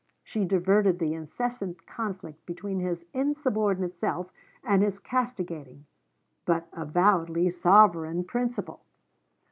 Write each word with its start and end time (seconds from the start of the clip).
She 0.23 0.45
diverted 0.45 0.97
the 0.97 1.13
incessant 1.13 1.85
conflict 1.85 2.43
between 2.47 2.79
his 2.79 3.05
insubordinate 3.13 3.95
self 3.95 4.33
and 4.63 4.81
his 4.81 4.97
castigating, 4.97 5.85
but 6.43 6.67
avowedly 6.73 7.51
sovereign, 7.51 8.23
principle. 8.23 8.81